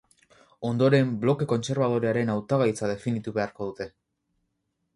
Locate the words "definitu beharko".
2.95-3.69